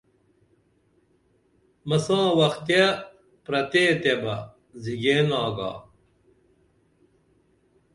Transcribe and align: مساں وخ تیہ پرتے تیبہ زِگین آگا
مساں 1.87 2.27
وخ 2.39 2.53
تیہ 2.65 2.87
پرتے 3.45 3.83
تیبہ 4.01 4.35
زِگین 4.83 5.29
آگا 5.43 5.71